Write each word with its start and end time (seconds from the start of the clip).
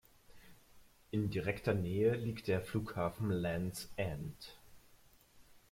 In 1.11 1.29
direkter 1.29 1.75
Nähe 1.75 2.15
liegt 2.15 2.47
der 2.47 2.59
Flughafen 2.63 3.29
Land’s 3.29 3.91
End. 3.97 4.57